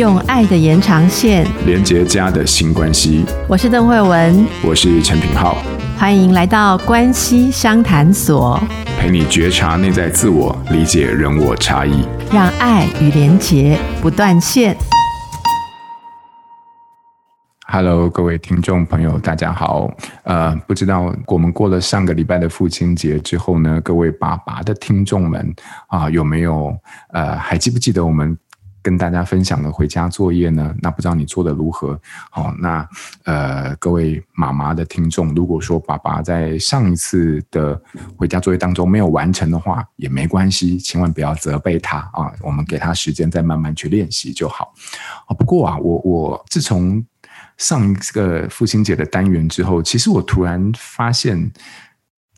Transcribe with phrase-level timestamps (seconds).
[0.00, 3.22] 用爱的延长线连接家的新关系。
[3.46, 5.58] 我是邓慧文，我是陈品浩，
[5.98, 8.58] 欢迎来到关系商谈所，
[8.98, 12.02] 陪你觉察内在自我，理解人我差异，
[12.32, 14.74] 让爱与连结不断线。
[17.66, 19.90] Hello，各位听众朋友，大家好。
[20.22, 25.54] 呃，不知道我们过了上个礼拜的父亲节之后呢，各位爸爸的听众们
[25.88, 26.74] 啊、呃，有没有
[27.12, 28.34] 呃，还记不记得我们
[28.82, 30.74] 跟大家分享的回家作业呢？
[30.80, 32.00] 那不知道你做的如何？
[32.30, 32.88] 好、那
[33.24, 37.80] 呃，各位妈妈的听众，如果说爸爸在上一次的
[38.16, 44.72] 回家作业当中没有完成的话，也没关系，千万不要责备他啊，我们给他时间再慢慢去练习就好。
[45.26, 47.04] 啊，不过啊，我我自从
[47.56, 51.52] 上一个父亲节的单元之后，其实我突然发现。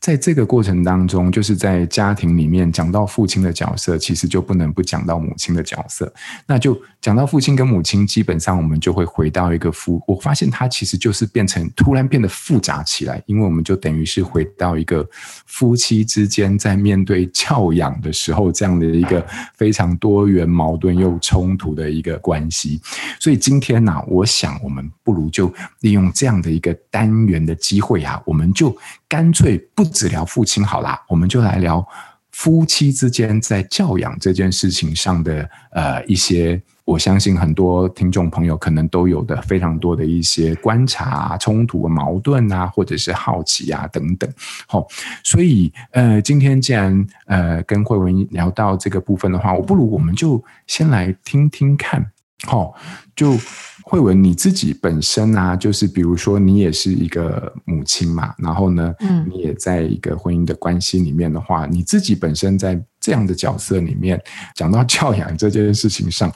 [0.02, 6.12] 在这个过程当中，就是在家庭里面讲到父亲的角色，其实就不能不讲到母亲的角色。
[6.45, 10.03] 那就讲到父亲跟母亲，基本上我们就会回到一个夫。
[10.09, 15.09] 我发现它其实就是变成突然变得复杂起来，因为我们就等于是回到一个
[15.47, 22.81] 夫妻之间在面对教养的时候，这样的一个非常多元、矛盾又冲突的一个关系。
[23.20, 28.77] 所以今天呢、我想我们不如就利用这样的一个单元的机会啊，我们就
[29.13, 29.83] 干脆不。
[29.93, 31.87] 只聊父亲好啦，我们就来聊
[32.31, 44.33] 夫妻之间在教养这件事情上的呃一些，我相信很多听众朋友可能都有的非常多的一些观察啊、冲突、矛盾啊，或者是好奇啊等等。
[44.67, 44.87] 好，
[45.23, 52.11] 所以呃，今天既然呃跟惠文聊到这个部分的话，我不如我们就先来听听看，
[52.47, 52.75] 好，
[53.17, 53.37] 就。
[53.85, 64.19] 慧文，你自己本身啊，就是比如说你也是一个母亲嘛，然后呢，嗯，你也在一个婚姻的关系里面的话，你自己本身在这样的角色里面，
[64.55, 66.33] 讲到教养这件事情上，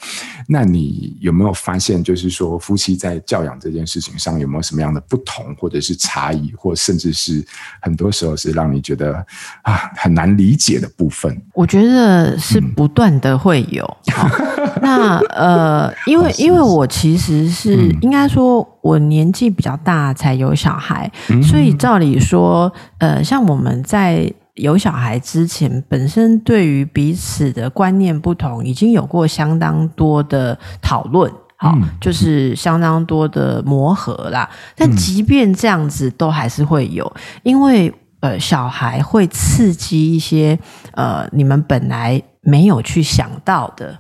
[0.48, 7.42] 那你有没有发现，就是说夫妻在教养这件事情上有没有什么样的不同，或者是差异，或甚至是
[7.80, 9.24] 很多时候是让你觉得
[9.62, 11.40] 啊很难理解的部分？
[11.54, 13.96] 我觉得是不断的会有。
[14.18, 21.10] 嗯 那呃，因为因为我其实是应该说，我年纪比较大才有小孩，
[21.42, 34.50] 所以照理说，呃，像我们在有小孩之前，本身对于彼此的观念不同，已经有过相当多的讨论，好，就是相当多的磨合啦。
[34.74, 37.10] 但即便这样子，都还是会有，
[37.42, 40.58] 因为呃，小孩会刺激一些
[40.92, 43.98] 呃，你们本来没有去想到的。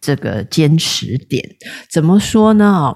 [0.00, 1.42] 这个坚持点
[1.90, 2.94] 怎么说呢？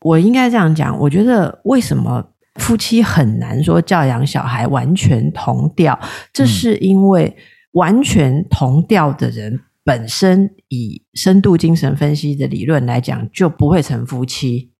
[0.00, 2.24] 我应该这样讲，我觉得为什么
[2.60, 5.98] 夫妻很难说教养小孩完全同调，
[6.32, 7.36] 这是因为
[7.72, 14.70] 完全同调的人本身以深度精神分析的理论来讲，就不会成夫妻。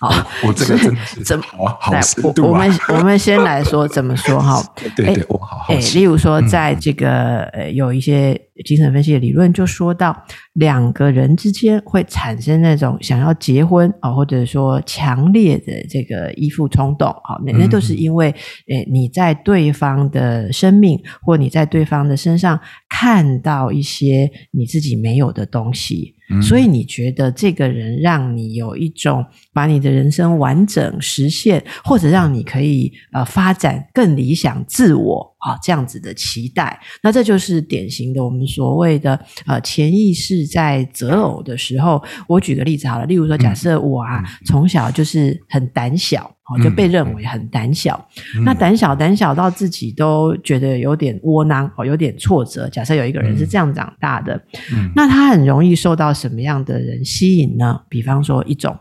[0.00, 0.10] 好，
[0.46, 1.44] 我这个真的是怎么
[1.80, 2.00] 好来？
[2.22, 4.62] 我我们我们先来说怎么说哈？
[4.94, 5.74] 对对，我好好。
[5.74, 10.16] 哎，例如说，在这个呃，有一些精神分析的理论就说到，
[10.52, 18.32] 两个人之间会产生那种想要结婚啊，或者说强烈的这个依附冲动啊，那那都是因为
[18.68, 26.14] 诶，你在对方的生命或你在对方的身上看到一些你自己没有的东西。
[26.42, 42.02] 所以你觉得这个人让你有一种把你的人生完整实现，或者让你可以呃发展更理想自我啊这样子的期待，那这就是典型的我们所谓的呃潜意识在择偶的时候。
[42.26, 46.30] 我举个例子好了，例如说假设我啊从小就是很胆小。
[46.62, 52.66] 就被认为很胆小，嗯、那胆小胆小到自己都觉得有点窝囊，哦，有点挫折。
[52.70, 54.34] 假设有一个人是这样长大的，
[54.72, 57.82] 嗯、那他很容易受到什么样的人吸引呢？
[57.90, 58.78] 比方说，一种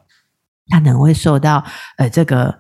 [0.68, 1.62] 他可能会受到
[1.98, 2.58] 呃，这个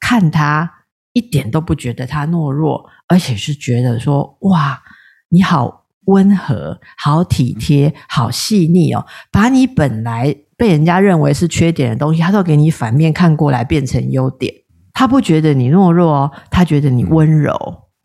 [0.00, 0.70] 看他
[1.12, 4.82] 一点都不觉得他懦弱，而且是觉得说，哇，
[5.28, 10.34] 你好温和，好体贴，好细腻哦，把你本来。
[10.56, 14.52] 被人家认为是缺点的东西，他都给你反面看过来变成优点。
[14.92, 17.54] 他不觉得你懦弱哦，他觉得你温柔。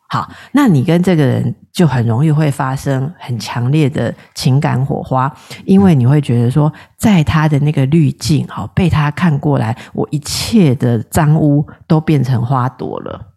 [0.10, 5.34] 好，那你跟这个人就很容易会发生很强烈的情感火花，
[5.64, 13.31] 因为你会觉得说，在他的那个滤镜，好，被他看过来，我一切的脏污都变成花朵了。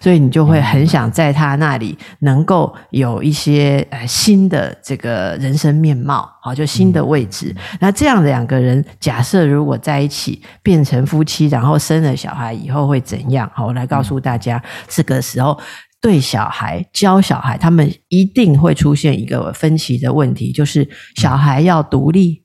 [0.00, 7.54] 所以你就会很想在他那里能够有一些呃新的这个人生面貌，好，就新的位置。
[7.80, 13.50] 那这样两个人，假设如果在一起变成夫妻，然后生了小孩以后会怎样？
[13.54, 15.58] 好，我来告诉大家，这个时候
[16.00, 22.44] 对小孩教小孩，他们一定会出现一个分歧的问题，就是小孩要独立，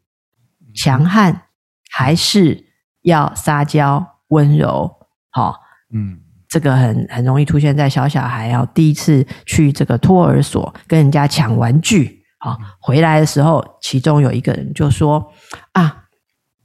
[0.76, 1.44] 强悍，
[1.90, 2.66] 还是
[3.02, 4.92] 要撒娇温柔？
[5.30, 5.56] 好、哦，
[5.94, 15.32] 嗯，这个很很容易出现在小小孩哦第一次去这个托儿所跟人家抢玩具，啊、哦，回来的时候，其中有一个人就说
[15.74, 16.04] ：“啊，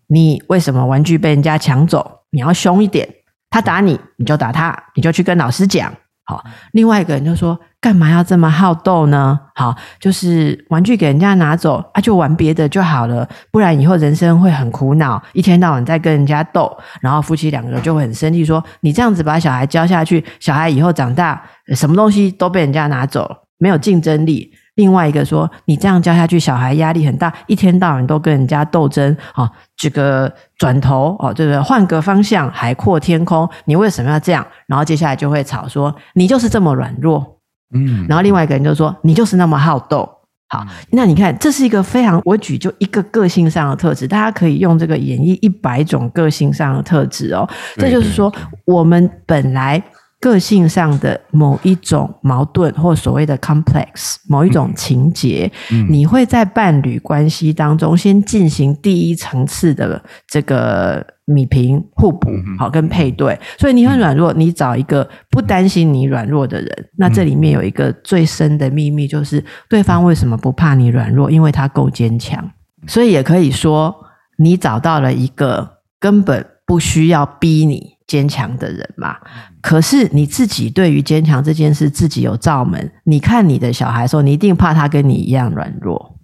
[0.07, 2.25] 你为什么玩具被人家抢走？
[2.31, 3.09] 你要凶一点，
[3.49, 5.93] 他打你，你就打他，你就去跟老师讲。”
[6.31, 9.37] 好，另外一个人就说：“干嘛要这么好斗呢？
[9.57, 21.43] 好，就是玩具给人家拿走啊，就玩别的就好了，不然以后人生会很苦恼，一天到晚在跟人家斗，然后夫妻两个人就会很生气，说你这样子把小孩教下去，小孩以后长大
[21.75, 23.29] 什么东西都被人家拿走，
[23.59, 34.47] 没有竞争力。”另外一个说，你这样教下去，小孩压力很大，一天到晚都跟人家斗争，啊、哦，这个转头哦，这个换个方向，海阔天空，你为什么要这样？
[34.67, 37.37] 然后接下来就会吵说，你就是这么软弱，
[37.75, 40.09] 嗯，然后另外一个人就说，你就是那么好斗，
[40.49, 47.47] 好，那你看，这是一个非常，我举就一个个性上的特质，大家可以用这个演绎一百种个性上的特质哦，
[47.77, 48.33] 这就是说，
[48.65, 49.83] 我们本来。
[50.21, 62.29] 个性上的某一种矛盾，或所谓的 complex，某一种情节，嗯，你会在伴侣关系当中先进行第一层次的这个米平互补，
[62.59, 63.39] 好跟配对。
[63.59, 66.89] 所以你很软弱，你找一个不担心你软弱的人。
[66.99, 71.31] 那这里面有一个最深的秘密，就是对方为什么不怕你软弱？
[71.31, 72.51] 因为他够坚强。
[72.87, 73.95] 所以也可以说，
[74.37, 77.95] 你找到了一个根本不需要逼你。
[78.11, 79.17] 坚强的人嘛，
[79.63, 82.91] 可是你自己对于坚强这件事自己有罩门。
[83.05, 86.19] 你看你的小孩的时候，你一定怕他跟你一样软弱，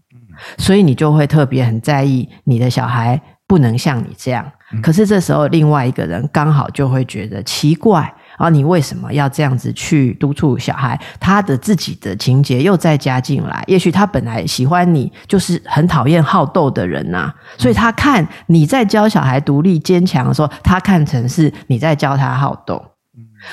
[0.58, 4.44] 所以你就会特别很在意你的小孩不能像你这样。
[4.82, 8.12] 可是这时候，另外一个人刚好就会觉得奇怪。
[8.36, 11.00] 啊，你为什么要这样子去督促小孩？
[11.18, 13.64] 他的自己的情节又再加进来。
[13.66, 17.34] 也许他本来喜欢你，就是很讨厌好斗的人呐、啊。
[17.56, 22.82] 所以他看你在教小孩独立坚强的时候，他看成是你在教他好斗。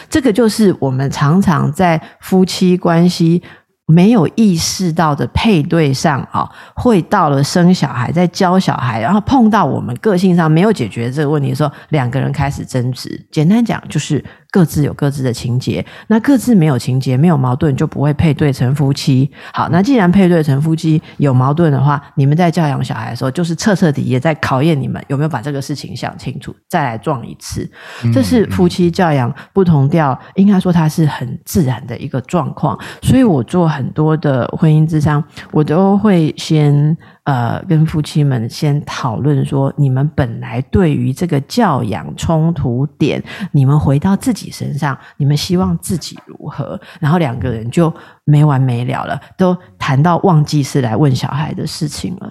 [0.09, 3.41] 这个就是我们常常在夫妻关系
[3.86, 13.27] 没有意识到的配对上啊，会到了生小孩，在教小孩，然后碰到我们个性上没有解决这个问题的时候，两个人开始争执。
[13.31, 14.24] 简单讲就是。
[14.53, 19.27] 各自有各自的情节，那各自没有情节，没有矛盾，就不会配对成夫妻。
[19.51, 27.67] 好，那既然配对成夫妻有矛盾的话，你们在教养小孩的时候，就是彻彻底底在考验你们有没有把这个事情想清楚，再来撞一次。
[28.13, 32.77] 这是夫妻教养不同调，应该说它是很自然的一个状况。
[33.01, 36.95] 所以我做很多的婚姻之商，我都会先。
[37.25, 43.23] 呃，跟夫妻们先讨论说，你们本来对于这个教养冲突点，
[43.53, 46.77] 你们回到自己身上，你们希望自己如何？
[46.99, 47.93] 然后两个人就
[48.25, 52.29] 没完没了了，都谈到忘记是来问小孩的事情了。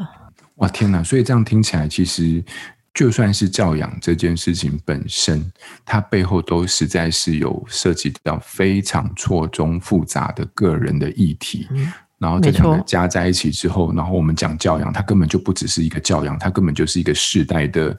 [0.57, 1.03] 哇，天哪！
[1.03, 2.45] 所以这样听起来，其实
[2.93, 5.51] 就算是教养这件事情本身，
[5.87, 11.67] 它背后都实在是有涉及到非常错综复杂的个人的议题。
[11.71, 11.91] 嗯
[12.23, 17.99] 然后这两个加在一起之后，然后我们讲教养，它根本就不只是一个教养，它根本就是一个世代的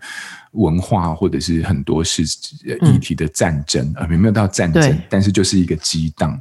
[0.51, 2.23] 文化，或者是很多事
[2.81, 6.39] 议题的战争，呃、嗯，没有到战争，但是就是一个激荡，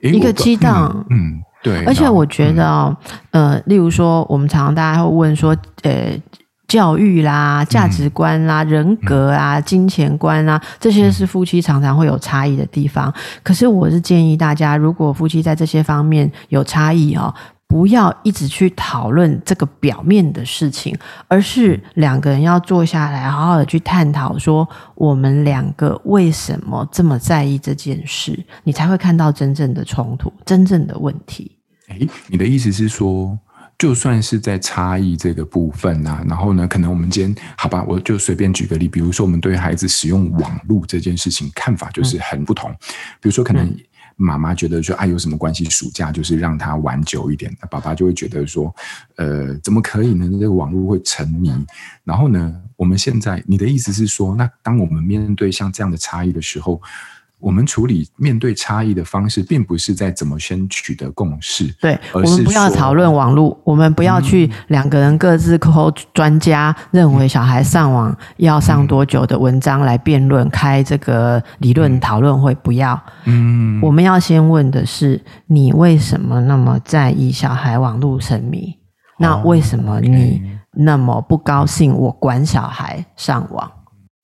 [0.00, 1.84] 一个激荡，嗯，嗯，对。
[1.84, 2.96] 而且我觉得、哦
[3.30, 6.20] 嗯，呃，例如说，我们常常大家会问说，呃。
[6.68, 13.12] 教育啦、价值观啦、嗯、人格啊、嗯、金钱观啊，这些是夫妻常常会有差异的地方。
[13.42, 17.32] 可是，我是建议大家，如果夫妻在这些方面有差异哦，
[17.68, 20.96] 不要一直去讨论这个表面的事情，
[21.28, 31.52] 而是两个人要坐下来，好好的去探讨，说我们两个为什么这么在意这件事，你才会看到真正的冲突、真正的问题。
[31.88, 33.38] 诶，你的意思是说？
[33.78, 42.70] 就算是在差异这个部分啊，然后呢，可能我们今天好吧，我就随便举个例，比如说我们对孩子使用网络这件事情看法就是很不同。
[43.20, 43.70] 比如说，可能
[44.16, 45.66] 妈妈觉得说啊，有什么关系？
[45.66, 48.74] 暑假就是让他玩久一点，那爸爸就会觉得说，
[49.16, 50.26] 呃，怎么可以呢？
[50.40, 51.52] 这个网络会沉迷。
[52.02, 56.80] 然后呢，我们现在你的意思是说，那当我们面对像这样的差异的时候，
[57.38, 61.66] 我们处理面对差异的方式，并不是在怎么先取得共识。
[61.80, 73.00] 对，我们不要讨论网络，我们不要去两个人各自扣专家认为小孩上网要上多久的文章来辩论，开这个理论讨论会，不要。
[73.24, 78.74] 嗯，我们要先问的是，你为什么那么在意小孩网络沉迷？
[79.18, 83.70] 那为什么你那么不高兴我管小孩上网？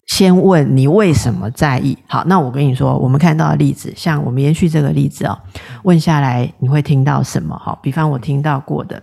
[0.07, 1.97] 先问你为什么在意？
[2.07, 5.39] 好，那我跟你说，我们看到的例子，像我们延续这个例子哦，
[5.85, 7.57] 问下来你会听到什么？
[7.57, 9.03] 好，比方我听到过的，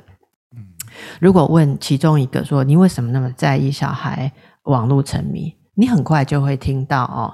[1.19, 4.31] 如果问其中一个说，你为什么那么在意小孩
[4.63, 5.55] 网络沉迷？
[5.73, 7.33] 你很快就会听到哦，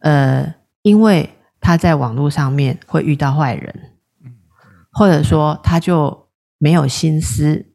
[0.00, 1.28] 呃，因为
[1.60, 3.92] 他在网络上面会遇到坏人，
[4.90, 6.28] 或者说他就
[6.58, 7.66] 没有心思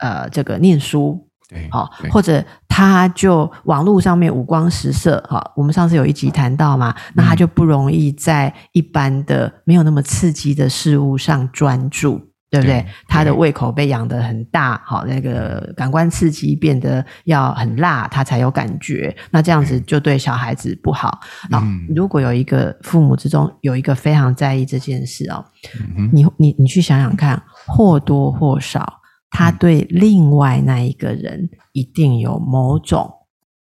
[0.00, 1.29] 呃这个念书。
[1.50, 12.80] 对，好，或者他就网络上面五光十色，哈，我们上次有一集谈到嘛，那他就不容易在一般的没有那么刺激的事物上专注，对不对？
[12.80, 19.12] 对，他的胃口被养得很大，好，那个感官刺激变得要很辣，他才有感觉。
[19.32, 21.18] 那这样子就对小孩子不好。
[21.48, 21.60] 那
[21.92, 25.44] 如果有一个父母之中有一个非常在意这件事哦，
[26.12, 28.99] 你你你去想想看，或多或少。
[29.30, 33.10] 他对另外那一个人一定有某种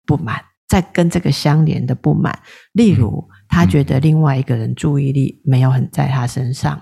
[0.07, 2.39] 不满，在跟这个相连的不满，
[2.73, 6.81] 例如他觉得另外一个人注意力没有很在他身上。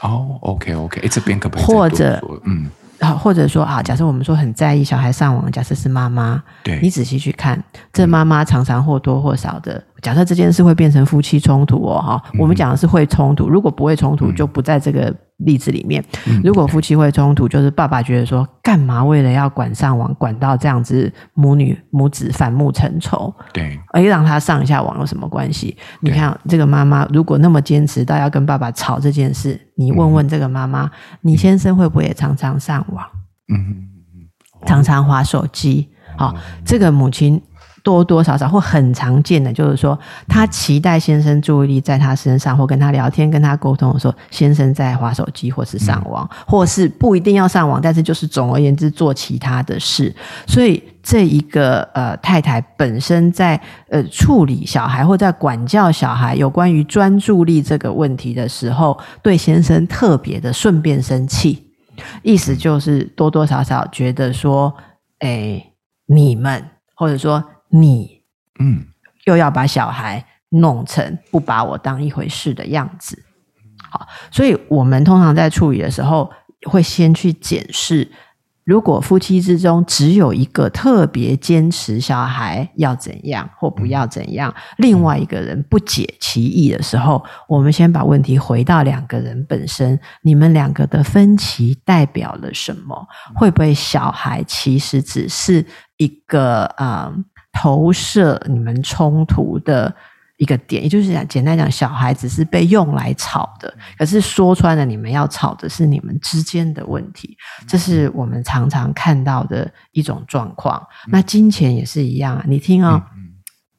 [0.00, 9.84] 哦，OK OK，这边可不可以或者嗯，好或者说啊，假设我们说很在意小孩上网，假设是妈妈，对，你仔细去看，这妈妈常常或多或少的。
[10.02, 13.48] 假设这件事会变成夫妻冲突哦，哈，我们讲的是会冲突。
[13.48, 16.04] 如果不会冲突，就不在这个例子里面。
[16.42, 23.34] 如果夫妻会冲突，就是爸爸觉得说，干嘛为了要管上网，管到这样子，母女母子反目成仇？
[23.52, 25.76] 对，而让他上一下网有什么关系？
[26.00, 30.90] 你看这个妈妈，如果那么坚持到要跟爸爸吵这件事，你问问这个妈妈，
[31.20, 33.04] 你先生会不会也常常上网？
[33.52, 33.88] 嗯，
[34.66, 35.88] 常常滑手机？
[36.16, 37.40] 好，这个母亲。
[37.82, 50.14] 多多少少或很常见的，就是说，他期待先生注意力在他身上，或跟他聊天、跟他沟通的时候，先生在划手机，或是上网，或是不一定要上网，但是就是总而言之做其他的事。
[50.46, 53.58] 所以，这一个呃太太本身在
[53.88, 61.66] 呃处理小孩或在管教小孩有关于专注力这个问题的时候，对先生特别的顺便生气，
[62.22, 64.74] 意思就是多多少少觉得说，
[65.20, 65.64] 哎，
[66.06, 66.62] 你们
[66.94, 67.42] 或者说。
[67.70, 68.22] 你，
[68.58, 68.86] 嗯，
[69.24, 73.22] 又要把小孩弄成不把我当一回事的样子，
[73.90, 76.30] 好，所以我们通常在处理的时候，
[76.66, 78.10] 会先去检视，
[78.64, 93.06] 如果夫妻之中只有一个特别坚持小孩要怎样或不要怎样，另外一个人不解其意的时候，我们先把问题回到两个人本身，你们两个的分歧代表了什么？
[93.36, 95.64] 会不会小孩其实只是
[95.96, 97.14] 一个啊？
[97.52, 99.94] 投射你们冲突的
[100.36, 103.72] 一个点，也就是讲，简单讲，小孩子是被用来吵的。
[103.98, 107.36] 可是说穿了，你们要吵的是你们之间的问题，
[107.68, 110.82] 这是我们常常看到的一种状况。
[111.08, 113.02] 那金钱也是一样啊，你听哦，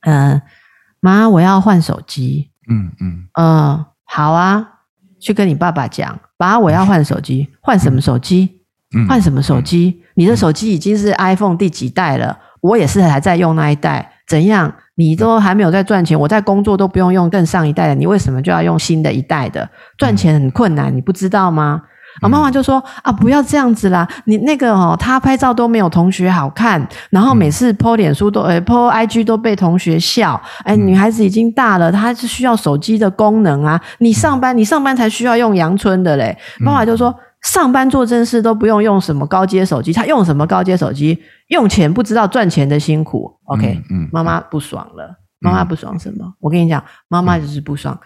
[0.01, 0.41] 嗯，
[0.99, 4.67] 妈，我要换手机，嗯嗯嗯，好啊，
[5.19, 8.61] 去跟你爸爸讲，爸，我要换手机，换什么手机？
[9.07, 10.03] 换什么手机？
[10.15, 12.37] 你的手机已经是 iPhone 第几代了？
[12.61, 14.73] 我也是还在用那一代，怎样？
[14.95, 19.67] 你都还没有在赚钱，我在工作都不用用更上一代的，你为什么就要用新的一代的？
[19.97, 21.81] 赚钱很困难，你不知道吗？
[22.21, 37.15] 啊，妈妈就说啊，不要这样子啦，你那个哦，他拍照都没有同学好看，然后每次 po 脸书都呃 po IG 都被同学笑，哎，女孩子已经大了，她是需要手机的功能啊，你上班你上班才需要用阳春的嘞，妈妈就说。
[37.43, 41.17] 上班做正事都不用用什么高阶手机，他用什么高阶手机？
[41.47, 43.31] 用钱不知道赚钱的辛苦。
[43.45, 45.19] OK，嗯，妈妈不爽了。
[45.39, 46.33] 妈妈不爽什么？
[46.39, 47.99] 我跟你讲，妈妈就是不爽。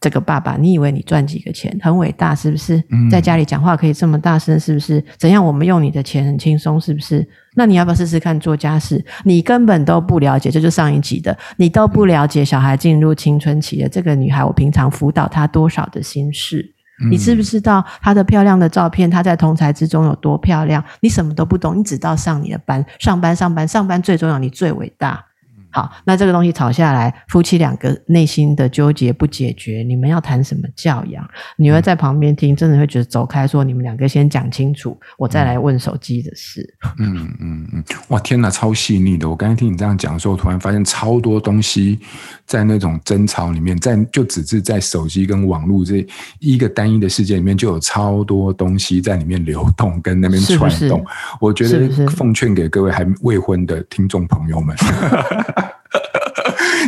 [0.00, 2.82] 这个爸爸，你以为你赚几个钱很伟大是不是？
[3.10, 5.02] 在家里讲话可以这么大声是不是？
[5.16, 5.42] 怎样？
[5.44, 7.26] 我们用你的钱很轻松是不是？
[7.54, 9.02] 那你要不要试试看做家事？
[9.24, 16.73] 你根本都不了解，这就上一集的，你都不了解小孩进入青春期的这个女孩，我平常辅导她多少的心事。
[17.10, 19.10] 你知不知道她的漂亮的照片？
[19.10, 20.82] 她在同才之中有多漂亮？
[21.00, 25.24] 你什么都不懂，你只知道上你的班，上班上班上班最重要，你最伟大。
[25.70, 31.28] 好，那这个东西吵下来，夫妻两个内心的纠结不解决，你们要谈什么教养？
[31.56, 36.64] 女儿在旁边听，真的会觉得走开，说你们两个先讲清楚，我再来问手机的事。
[36.98, 39.28] 嗯嗯嗯，哇，天哪，超细腻的！
[39.28, 41.98] 我刚才听你这样讲的时候，我突然发现超多东西
[42.46, 46.06] 在那种争吵里面，在就只是在手机跟网络这
[46.38, 50.98] 一个单一的世界里面，就有超多东西在里面流动，跟那边传动。
[50.98, 51.04] 是是
[51.40, 54.76] 我觉得奉劝给各位还未婚的听众朋友们。
[54.76, 54.84] 是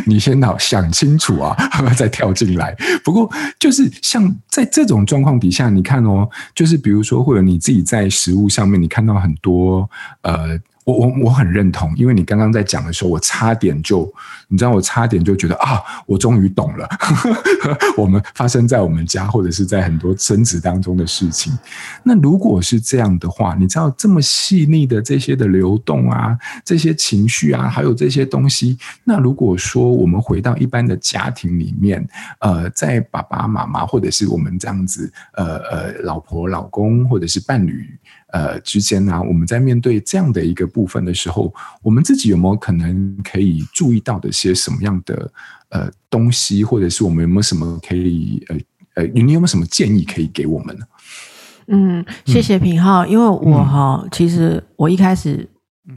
[0.05, 1.55] 你先好想清楚啊，
[1.97, 2.75] 再跳进来。
[3.03, 9.89] 不过，就是像在这种状况底下，你看哦，就是比如说，或者你自己在食物上面，你看到很多
[10.21, 14.09] 呃我我我很认同，因为你刚刚在讲的时候，我差点就，
[14.47, 16.87] 你知道，我差点就觉得啊，我终于懂了，
[17.97, 21.51] 我们发生在我们家或者是在很多争执当中的事情。
[22.03, 32.07] 那如果是这样的话，你知道这么细腻的这些的流动啊，这些情绪啊，还有这些东西，那如果说我们回到一般的家庭里面，
[32.39, 37.85] 呃，在爸爸妈妈或者是我们这样子，呃呃，老婆老公或者是伴侣。
[38.27, 45.31] 呃，之间呢、啊，我们在面对这样的一个部分的时候，我们自己有没有可能可以注意到的些什么样的
[45.69, 48.57] 呃东西，或者是我们有没有什么可以呃
[48.95, 50.85] 呃，你有没有什么建议可以给我们呢？
[51.67, 55.49] 嗯，谢谢平浩，因为我哈，嗯、其实我一开始。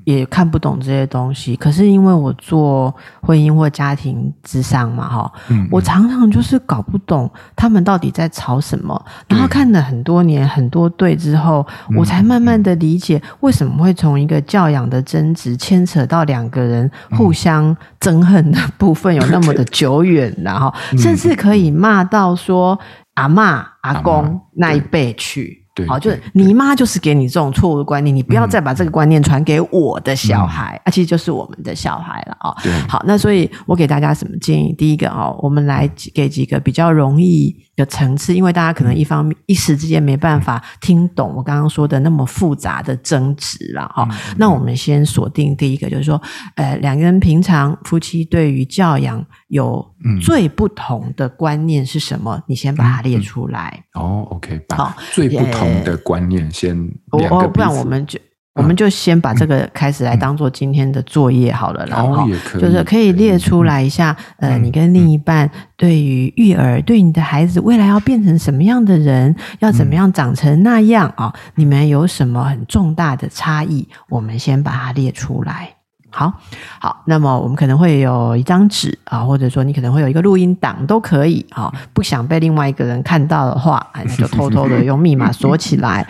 [0.05, 9.05] 也看不懂这些东西，可是因为我做婚姻或家庭之上嘛，哈、嗯，我常常就是搞不懂他们到底在吵什么。
[9.29, 22.79] 然后看了很多年很多对之后，嗯、我才慢慢的理解为什么会从一个教养的争执牵扯到两个人互相憎恨的部分有那么的久远，然后甚至可以骂到说
[23.15, 25.60] 阿嬷阿公那一辈去。
[25.87, 32.55] 好，就是你妈就是给你这种错误的观念，你不要再把这个观念传给我的小孩，啊，其实就是我们的小孩了啊。
[32.89, 34.73] 好，那所以我给大家什么建议？
[34.73, 44.09] 第一个啊，我们来给几个比较容易的层次，因为大家可能一方面一时之间没办法听懂我刚刚说的那么复杂的争执了哈。
[44.37, 46.21] 那我们先锁定第一个，就是说，
[46.55, 49.85] 呃，两个人平常夫妻对于教养有
[50.23, 52.41] 最不同的观念是什么？
[52.47, 53.83] 你先把它列出来。
[53.95, 55.71] 哦，OK，好，最不同。
[55.85, 56.77] 的观念先，
[57.11, 58.19] 哦，不然我们就
[58.61, 71.35] 我们就先把这个开始来当做今天的作业好了，然后就是可以列出来一下，呃，你跟另一半对于育儿，对你的孩子未来要变成什么样的人，要怎么样长成那样啊？
[71.55, 73.89] 你们有什么很重大的差异？
[74.11, 75.71] 我们先把它列出来。
[76.11, 76.33] 好
[76.81, 81.73] 好，那么我们可能会有一张纸啊，或者说你可能会有一个录音档，都可以啊。
[81.93, 86.07] 不想被另外一个人看到的话， 那就偷偷的用密码 锁起来。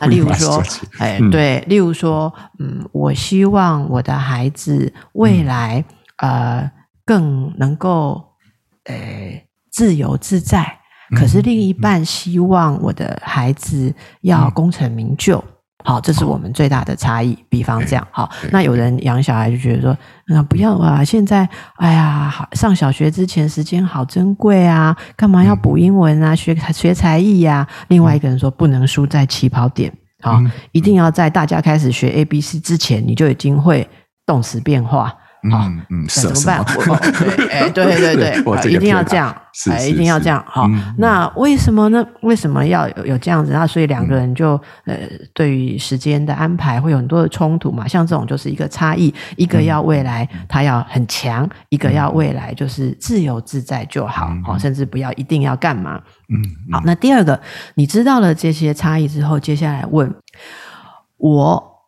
[0.00, 0.62] 那例如说，
[0.98, 5.84] 哎，对，例如说，嗯，我希望我的孩子未来
[6.18, 6.70] 呃
[7.04, 8.24] 更能够
[8.84, 10.78] 呃自由自在，
[11.16, 15.42] 可是另一半希望我的孩子要功成名就。
[15.84, 17.36] 好，这是我们最大的差异。
[17.48, 27.66] 比方这样，好，那有人养小孩就觉得说，那不要啊，现在，哎呀，好，上小学之前时间好珍贵啊，干嘛要补英文啊，学学才艺呀？
[27.88, 30.40] 另外一个人说，不能输在起跑点，好，
[30.72, 33.88] 一定要在大家开始学 A B C 之前，你就已经会
[34.24, 35.14] 动词变化。
[35.44, 36.64] 嗯嗯，怎么办？
[36.64, 39.34] 对，哎，对对对， 一定要这样，
[39.68, 40.42] 哎，一定要这样。
[40.46, 42.04] 好，那为什么呢？
[42.20, 43.52] 为什么要有有这样子？
[43.52, 44.52] 那所以两个人就
[44.84, 44.96] 呃，
[45.34, 47.88] 对于时间的安排会有很多的冲突嘛。
[47.88, 56.00] 像这种就是一个差异，一个要未来他要很强，一个要未来就是自由自在就好，好，甚至不要一定要干嘛。
[56.28, 56.38] 嗯，
[56.70, 56.80] 好。
[56.84, 57.40] 那第二个，
[57.74, 60.14] 你知道了这些差异之后，接下来问
[61.16, 61.82] 我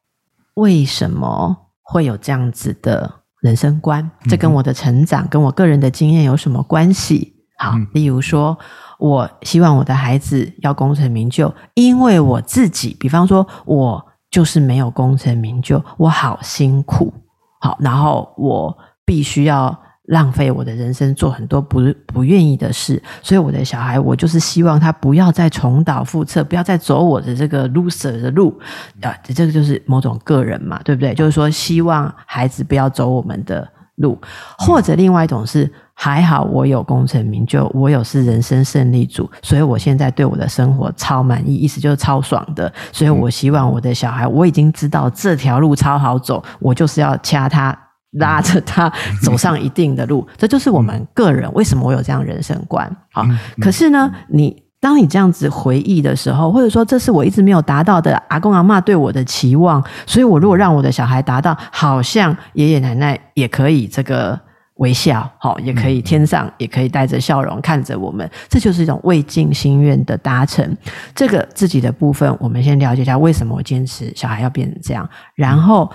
[0.54, 3.20] 为什么会有这样子的？
[3.44, 7.34] 人生观，这跟我的成长、跟我个人的经验有什么关系？
[7.58, 8.56] 好，例如说，
[8.98, 17.12] 我希望我的孩子要功成名就，因为我自己，比方说，我就是没有功成名就，我好辛苦，
[17.60, 19.83] 好，然后我必须要。
[20.06, 28.58] 浪费我的人生，做很多不不愿意的事，所以我的小孩，我就是希望他不要再重蹈覆辙，不要再走我的这个 loser 的路
[29.00, 29.14] 啊！
[29.22, 31.14] 这个就是某种个人嘛，对不对？
[31.14, 34.18] 就是说，希望孩子不要走我们的路，
[34.58, 47.74] 或者另外一种是，还好我有功成名就，我有是人生胜利组，所以我现在对我的生活超满意，意思就是超爽的，所以我希望我的小孩，我已经知道这条路超好走，我就是要掐他。
[48.14, 52.88] 拉着他走上一定的路，这就是我们个人为什么我有这样人生观。
[53.10, 53.26] 好，
[53.60, 64.38] 可是呢，你当你这样子回忆的时候，或者说这是我一直没有达到的阿公阿嬷对我的期望，所以我如果让我的小孩达到，好像爷爷奶奶也可以这个
[64.76, 70.76] 微笑，好，也可以天上也可以带着笑容看着我们，这就是一种未尽心愿的达成。
[71.14, 75.90] 这个自己的部分，我们先了解一下为什么我坚持小孩要变成这样，然后。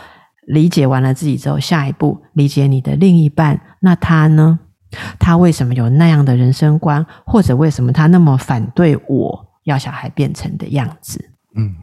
[0.49, 3.59] 理解完了自己之后，下一步理解你的另一半。
[3.81, 4.59] 那他呢？
[5.19, 7.05] 他为什么有那样的人生观？
[7.23, 11.23] 或者为什么他那么反对我要小孩变成的样子？
[11.55, 11.75] 嗯，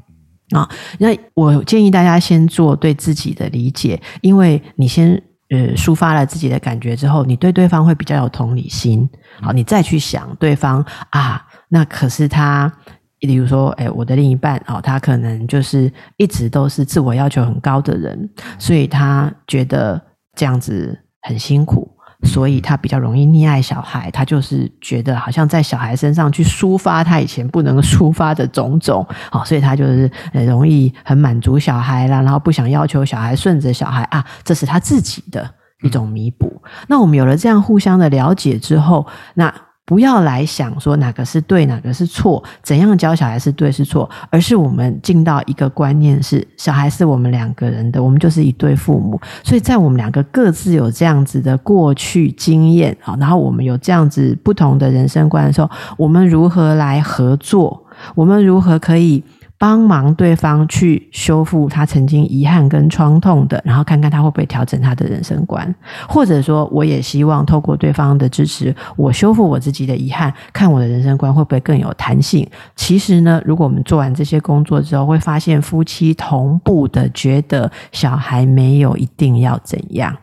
[0.51, 5.11] 啊，那我建议大家先做对自己的理解，因为你先
[5.51, 9.09] 呃抒发了自己的感觉之后，你对对方会比较有同理心。
[9.41, 12.73] 好，你再去想对方啊，那可是他。
[13.21, 20.01] 例如说，哎，我的另一半哦，他可能就是一直都是自我要求很高的人，所以他觉得
[20.35, 21.93] 这样子很辛苦。
[22.23, 35.49] 所以他比较容易溺爱小孩，他就是觉得好像在小孩身上去抒发他以前不能抒发的种种，好，所以他就是容易很满足小孩啦，然后不想要求小孩顺着小孩啊，这是他自己的
[35.83, 36.51] 一种弥补。
[36.89, 39.55] 那我们有了这样互相的了解之后，那。
[39.87, 57.81] 不要来想说哪个是对，哪个是错，怎样教小孩是对是错，而是我们进到一个观念是，小孩是我们两个人的，我们就是一对父母，所以在我们两个各自有这样子的过去经验，啊，然后我们有这样子不同的人生观的时候，我们如何来合作？
[58.14, 59.22] 我们如何可以？
[59.59, 65.75] 帮忙对方去修复他曾经遗憾跟创痛的，然后看看他会不会调整他的人生观，
[66.09, 72.47] 或者说，我也希望透过对方的支持，我修复我自己的遗憾，看我的人生观会不会更有弹性。
[72.75, 80.14] 其实呢，如果我们做完这些工作之后，会发现夫妻同步的觉得小孩没有一定要怎样。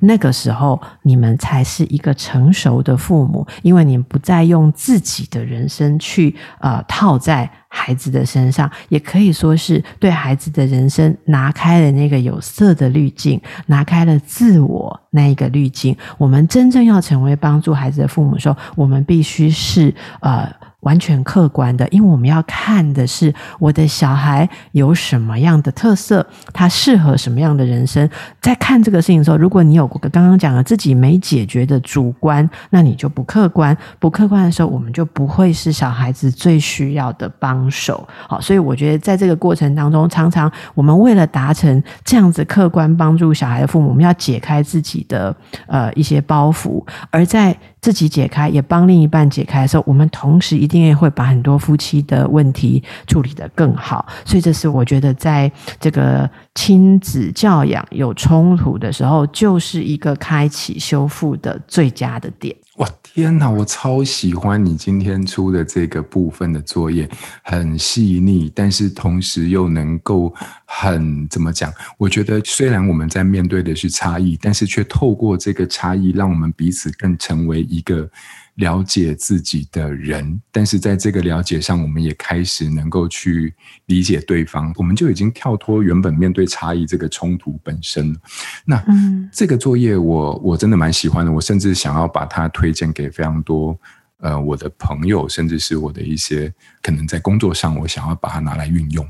[0.00, 15.96] 那个时候，你们才是一个成熟的父母，因为你们不再用自己的人生去呃套在孩子的身上，也可以说是对孩子的人生拿开了那个有色的滤镜，拿开了自我那一个滤镜。
[16.16, 20.48] 我们真正要成为帮助孩子的父母的时候，我们必须是呃。
[20.80, 28.08] 完全客观的，因为我们要看的是我的小孩有什么样的特色，他适合什么样的人生。
[28.40, 33.76] 在看这个事情的时候，如果你有刚刚讲了自己没解决的主观，那你就不客观。
[33.98, 38.06] 不客观的时候，我们就不会是小孩子最需要的帮手。
[38.28, 45.34] 好，所以我觉得在这个过程当中，常常我们为了达成这样子客观帮助小孩的父母，我们要解开自己的
[45.66, 47.56] 呃一些包袱，而在。
[47.80, 54.06] 自己解开，也帮另一半解开的时候，我们同时一定也会把很多夫妻的问题处理得更好。
[54.24, 56.28] 所以，这是我觉得在这个
[56.60, 62.52] 亲子教养有冲突的时候，就是一个开启修复的最佳的点。
[62.78, 67.08] 哇天哪，我超喜欢你今天出的这个部分的作业，
[67.44, 71.72] 很细腻，但是同时又能够很怎么讲？
[71.96, 78.10] 我觉得虽然我们在面对的是差异，但是却透过这个差异，让我们彼此更成为一个。
[78.58, 83.54] 了解自己的人，但是在这个了解上，我们也开始能够去
[83.86, 88.16] 理解对方，我们就已经跳脱原本面对差异这个冲突本身。
[88.64, 88.84] 那
[89.32, 93.78] 这个作业我我真的蛮喜欢的，我甚至想要把它推荐给非常多
[94.18, 99.08] 呃我的朋友，甚至是我的一些可能在工作上，我想要把它拿来运用。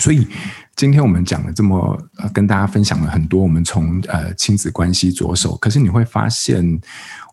[0.00, 0.26] 所以
[0.74, 2.02] 今天我们讲了这么，
[2.32, 5.54] 跟大家分享了很多，我们从呃亲子关系着手。
[5.56, 6.80] 可是你会发现，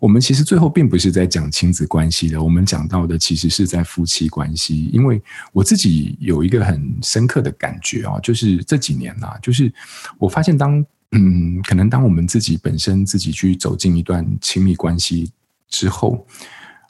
[0.02, 4.88] 我们其实最后并不是在讲亲子关系的，我们讲到的其实是在夫妻关系。
[4.92, 5.22] 因为
[5.54, 9.72] 我自己有一个很深刻的感觉啊，就是这几年呐，就是
[10.18, 15.32] 我发现当嗯，可能当我们自己本身自己去走进一段亲密关系
[15.70, 16.28] 之后，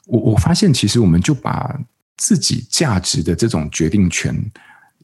[0.06, 1.78] 我我发现其实我们就把
[2.16, 4.34] 自己价值的这种决定权。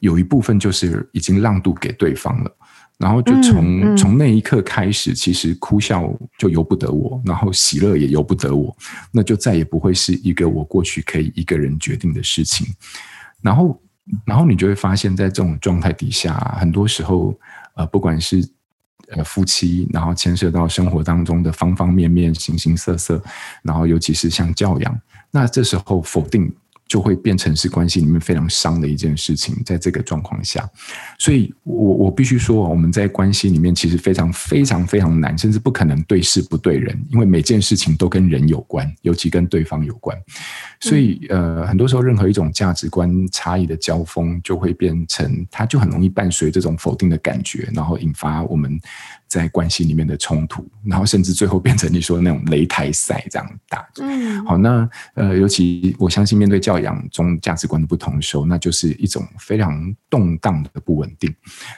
[0.00, 2.56] 有一部分就是已经让渡给对方了，
[2.98, 8.76] 然后就从、嗯嗯、从那一刻开始，其实哭笑就由不得我，然后喜乐也由不得我，
[9.10, 12.66] 那就再也不会是一个我过去可以一个人决定的事情。
[13.40, 13.80] 然后，
[14.24, 17.34] 然后你就会发现，在这种状态底下，很多时候，
[17.74, 18.46] 呃，不管是
[19.08, 23.22] 呃夫妻，然后牵涉到生活当中的方方面面、形形色色，
[23.62, 26.54] 然后尤其是像教养，那这时候否定。
[26.86, 30.68] 就会变成是关系里面非常伤的一件事情，在这个状况下，
[31.18, 40.16] 所以我我必须说，我们在关系里面其实非常非常非常难，甚至不可能对事不对人，因为每件事情都跟人有关，尤其跟对方有关。
[40.80, 48.80] 所以呃，很多时候任何一种价值观差异的交锋，就会变成它就很容易伴随这种否定的感觉，然后引发我们。
[49.28, 53.86] 在关系里面的冲突，然后甚至最后变成你说的那种擂台赛这样打。
[54.00, 61.34] 嗯，好，那呃，尤其我相信面对教养中价值观的不同的时候，那就是一种非常动荡的不稳定，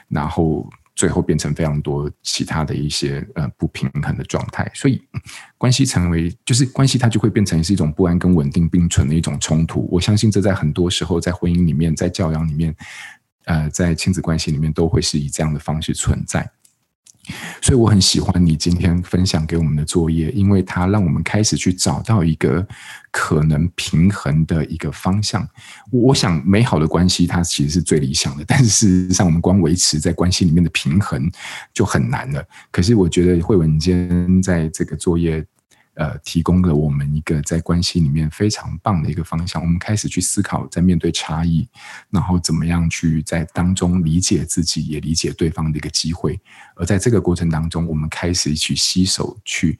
[0.07, 4.69] 然后最后变成非常多其他的一些呃不平衡的状态。
[4.75, 5.01] 所以
[5.57, 9.87] 关系成为就是关系，它就会变成是一种不安跟稳定并存的一种冲突。
[9.91, 12.75] 我相信这在很多时候在婚姻里面，在教养里面，
[13.45, 16.47] 呃，在亲子关系里面都会是以这样的方式存在。
[17.61, 22.65] 所以我很喜欢你今天分享给我们的作业，因为它让我们开始去找到一个
[23.11, 25.47] 可能平衡的一个方向。
[25.91, 31.29] 我想美好的关系它其实是最理想的，但是事实上我们光维持在关系里面的平衡
[31.73, 32.43] 就很难了。
[32.71, 35.45] 可是我觉得慧文今天在这个作业。
[35.99, 39.61] 呃提供了我们一个在关系里面非常棒的一个方向。
[39.61, 41.67] 我们开始去思考，在面对差异，
[42.09, 46.39] 然后怎么样去在当中理解自己，也理解对方的一个机会。
[46.75, 49.77] 而在这个过程当中，我们开始去携手去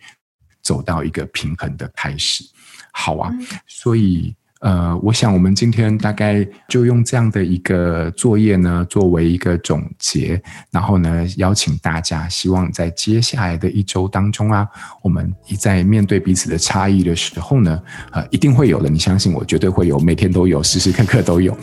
[0.61, 2.43] 走到一个平衡的开始。
[2.91, 3.33] 好啊，
[3.65, 4.35] 所以。
[4.59, 14.67] 呃，我想我们今天大概就用这样的一个作业呢，作为一个总结，然后呢，邀请大家，希望在接下来的一周当中啊，
[15.01, 21.57] 我们一在面对彼此的差异的时候呢，呃，一定会有的，你相信我，绝对会有，每天都有，时时刻刻都有。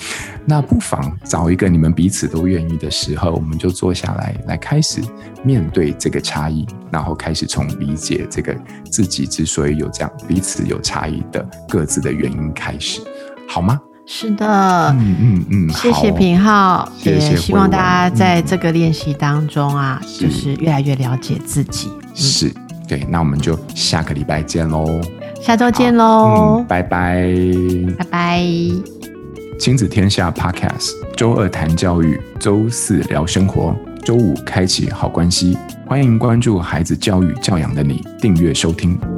[0.47, 5.03] 那不妨找一个你们彼此都愿意的时候，我们就坐下来，来开始
[5.45, 8.57] 面对这个差异，然后开始从理解这个
[8.91, 12.86] 自己之所以有这样彼此有差异的各自的原因开始。
[13.49, 13.81] 好吗？
[14.09, 14.47] 是的，
[15.01, 17.31] 嗯嗯嗯，谢谢品皓，谢谢。
[17.31, 21.91] 也希望大家在这个练习当中啊，嗯、就是越来越了解自己。
[22.15, 22.55] 是，
[22.87, 25.01] 对，那我们就下个礼拜见喽，
[25.43, 27.27] 下周见喽，嗯，拜拜，
[27.99, 28.43] 拜拜。
[29.59, 35.59] 亲子天下 Podcast，周二谈教育，周四聊生活，周五开启好关系。
[35.85, 39.16] 欢迎关注孩子教育教养的你，订阅收听。